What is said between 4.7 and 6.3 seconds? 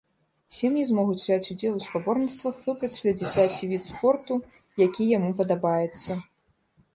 які яму падабаецца.